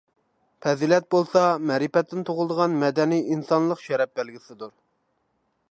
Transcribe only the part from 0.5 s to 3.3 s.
پەزىلەت بولسا، مەرىپەتتىن تۇغۇلىدىغان مەدەنىي